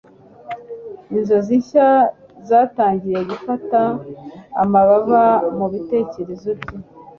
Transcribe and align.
Inzozi 1.15 1.53
nshya 1.61 1.89
zatangiye 2.49 3.19
gufata 3.31 3.79
amababa 4.63 5.21
mubitekerezo 5.57 6.49
bye 6.59 6.75